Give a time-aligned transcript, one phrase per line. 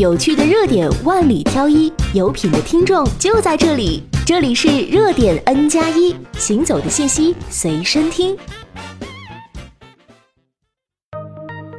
[0.00, 4.02] 有趣的热点万里挑一，有品的听众就在这里。
[4.24, 8.34] 这里是热点 N 加一，行走的信息随身听。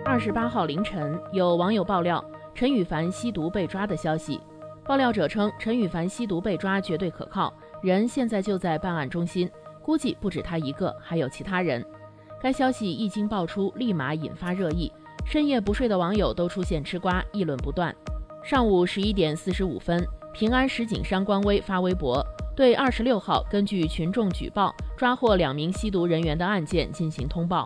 [0.06, 2.24] 二十八号凌晨，有网友爆料
[2.54, 4.40] 陈羽凡吸毒被抓的消息。
[4.86, 7.52] 爆料者称，陈羽凡吸毒被抓绝对可靠，
[7.82, 9.50] 人现在就在办案中心，
[9.82, 11.84] 估计不止他一个，还有其他人。
[12.40, 14.92] 该消息一经爆出，立马引发热议。
[15.26, 17.96] 深夜不睡的网友都出现吃瓜，议论不断。
[18.44, 22.26] 上午十一点四十五分，平安石景山官微发微博，
[22.56, 27.64] 对二十六号根据群众举报抓获两名吸毒人员的案件进行通报。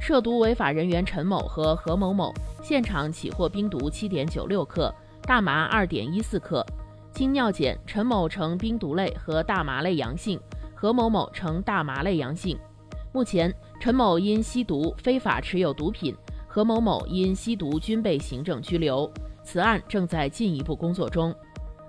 [0.00, 6.64] 涉毒违法人员陈某和何某某现场起获冰毒七点九六克、大麻二点一四克。
[7.12, 10.40] 经尿检，陈某呈冰毒类和大麻类阳性，
[10.74, 12.58] 何某某呈大麻类阳性。
[13.12, 16.16] 目前，陈某因吸毒、非法持有毒品。
[16.54, 19.10] 何某某因吸毒均被行政拘留，
[19.42, 21.34] 此案正在进一步工作中。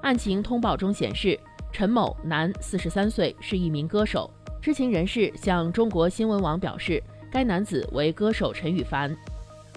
[0.02, 1.37] 案情通报中显示，
[1.70, 4.32] 陈某，男，四十三岁，是一名歌手。
[4.62, 9.13] 知情人士向中国新闻网表示，该男子为歌手陈羽凡。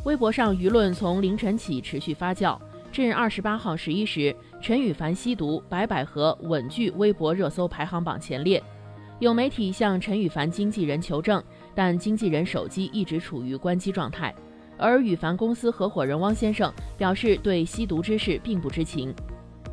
[0.04, 2.56] 微博上舆论从凌晨起持续发酵，
[2.92, 4.32] 至二十八号十一时，
[4.62, 8.62] 陈羽凡吸毒白百合稳居微博热搜排行榜前列。
[9.18, 11.42] 有媒体向陈羽凡经纪人求证，
[11.74, 14.32] 但经纪人手机一直处于关机状态。
[14.78, 19.14] 而羽凡公司合伙人汪先生表示，对吸毒之事并不知情。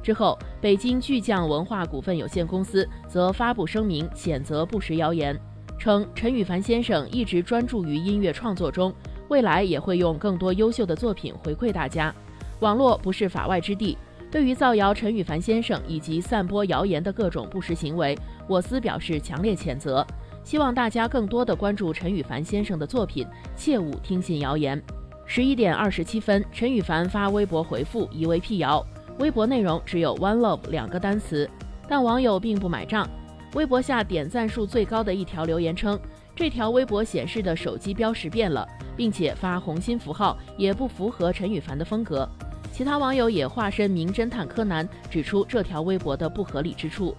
[0.02, 5.40] 之后，北京巨匠文化股份有限公司则发布声明谴责不实谣言，
[5.78, 8.94] 称陈羽凡先生一直专注于音乐创作中，
[9.30, 12.14] 未来也会用更多优秀的作品回馈大家。
[12.60, 13.98] 网络不是法外之地，
[14.30, 20.06] 对于造谣陈羽凡先生以及散播谣言的各种不实行为，我司表示强烈谴责。
[20.44, 24.82] 希望大家更多的关注陈羽凡先生的作品，切勿听信谣言。
[25.26, 28.86] 十一点二十七分，陈羽凡发微博回复疑为辟谣，
[29.20, 31.50] 微博内容只有 “one love” 两个单词，
[31.88, 33.10] 但网友并不买账。
[33.54, 35.98] 微博下点赞数最高的一条留言称，
[36.36, 38.68] 这条微博显示的手机标识变了，
[38.98, 42.28] 并且发红心符号也不符合陈羽凡的风格。
[42.72, 47.16] 其他网友也化身名侦探柯南，指出这条微博的不合理之处。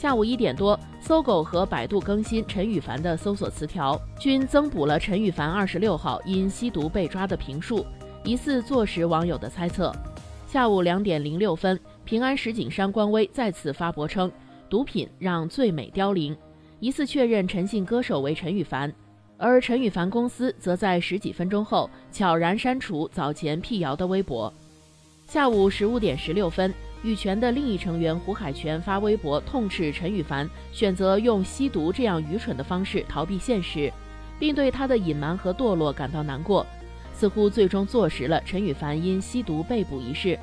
[0.00, 7.84] 下午一点多，搜狗和百度更新陈羽凡的搜索词条，均增补了陈羽凡二十六号因吸毒被抓的评述，
[8.24, 9.94] 疑似坐实网友的猜测。
[10.46, 14.32] 下午两点零六分，平安石景山官微再次发博称，
[14.70, 16.34] 毒品让最美凋零，
[16.78, 18.90] 疑似确认陈姓歌手为陈羽凡，
[19.36, 24.50] 而陈羽凡公司则在十几分钟后悄然删除早前辟谣的微博。
[25.26, 26.72] 下午十五点十六分。
[27.02, 33.90] 羽泉的另一成员胡海泉发微博痛斥陈羽凡选择用吸毒这样愚蠢的方式逃避现实，
[34.38, 36.66] 并对他的隐瞒和堕落感到难过，
[37.14, 40.38] 似乎最终坐实了陈羽凡因吸毒被捕一事。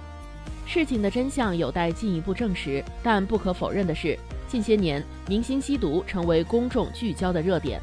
[0.65, 7.79] 事情的真相有待进一步证实，但不可否认的是，近些年明星吸毒成为公众聚焦的热点。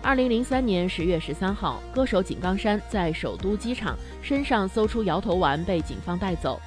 [0.00, 6.60] 二零零三年十月十三号，歌手井冈山在首都机场身上搜出摇头丸，被警方带走。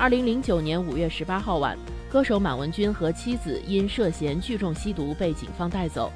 [0.00, 1.76] 二零零九年五月十八号晚，
[2.08, 6.10] 歌手满文军和妻子因涉嫌聚众吸毒被警方带走。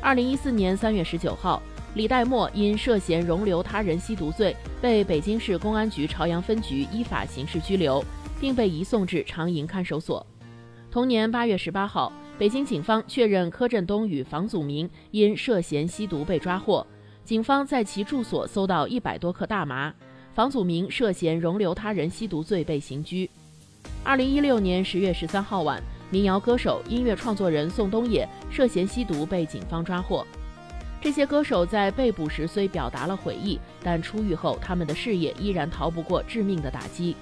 [0.00, 1.60] 二零一四年三月十九号，
[1.96, 8.04] 李代沫因涉嫌容留他人吸毒罪被北京市公安局朝阳分局依法刑事拘留，
[8.40, 10.24] 并被移送至长营看守所。
[10.88, 16.86] 同年八月十八号，北京警方确认柯震东与房祖名因涉嫌吸毒被抓获，
[17.24, 19.92] 警方在其住所搜到一百多克大麻。
[20.38, 23.28] 房祖名涉嫌容留他人吸毒罪被刑拘。
[24.04, 25.82] 二零一六年十月十三号晚，
[26.12, 30.24] 民谣歌手、音乐创作人宋冬野涉嫌吸毒被警方抓获。
[31.00, 37.16] 这些歌手在被捕时虽表达了悔意，但出狱后他们的事业依然逃不过致命的打击。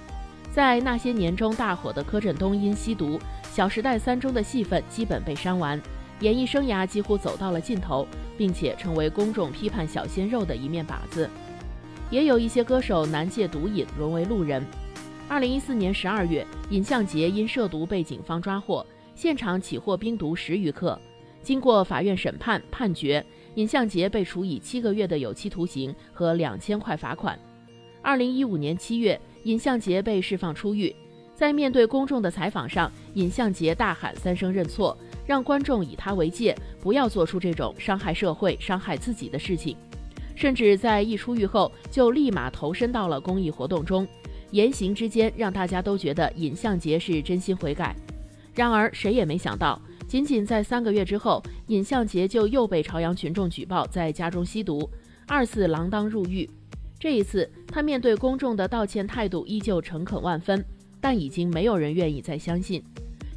[0.53, 3.17] 在那些年中大火的柯震东因吸毒，
[3.51, 5.81] 《小时代三》中的戏份基本被删完，
[6.19, 8.07] 演艺生涯几乎走到了尽头，
[8.37, 11.27] 并且成为公众批判小鲜肉的一面靶子。
[12.09, 14.65] 也有一些歌手难戒毒瘾，沦为路人。
[15.27, 20.97] 二零一四年十二月，尹相杰因涉毒被警方抓获，现场起获冰毒十余克。
[21.41, 23.25] 经过法院审判判决，
[23.55, 27.37] 尹相杰被处以七个月的有期徒刑和两千块罚款。
[28.01, 30.95] 二零一五年七月，尹相杰被释放出狱，
[31.35, 39.75] 在面对公众的采访上，尹相杰大喊三声认错，让观众以他为戒，不要做出这种伤害社会、伤害自己的事情。
[40.37, 44.07] 甚至在一出狱后就立马投身到了公益活动中，
[44.51, 47.95] 言行之间让大家都觉得尹相杰是真心悔改。
[48.53, 54.87] 然而谁也没想到，仅仅在三个月之后，尹相杰就又被朝阳群众举报在家中吸毒，
[55.27, 56.47] 二次锒铛入狱。
[56.99, 60.63] 这一次，他面对公众的道歉态度依旧诚恳万分，
[61.01, 62.83] 但已经没有人愿意再相信。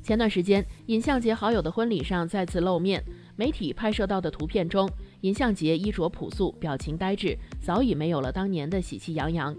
[0.02, 3.02] 前段时间，尹相杰好友的婚礼上再次露面，
[3.36, 4.86] 媒体拍摄到的图片中，
[5.22, 9.54] 尹相杰衣着朴素，表情呆滞，早已没有了当年的喜气洋洋。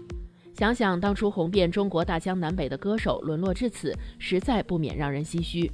[0.54, 5.70] 想想当初红遍中国大江南北的歌手沦落至此，实在不免让人唏嘘。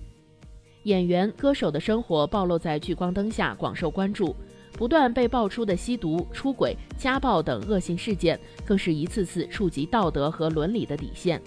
[0.84, 4.34] 演员、歌手的生活暴露在聚光灯下，广受关注。
[4.74, 11.42] 不断被爆出的吸毒、出轨、家暴等恶性事件，更是一次次触及道德和伦理的底线。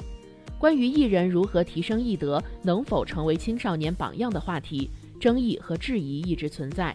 [0.59, 6.93] 关于艺人如何提升艺德，能否成为青少年榜样的话题，争议和质疑一直存在。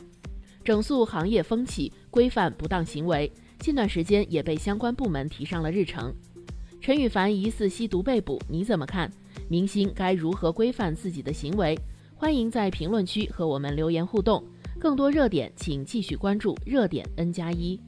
[0.67, 3.31] 整肃行业风气，规范不当行为，
[3.61, 6.13] 近段时间也被相关部门提上了日程。
[6.81, 9.09] 陈羽凡疑似吸毒被捕，你怎么看？
[9.49, 11.79] 明星该如何规范自己的行为？
[12.17, 14.45] 欢迎在评论区和我们留言互动。
[14.77, 17.81] 更多热点，请继续关注热点 N 加一。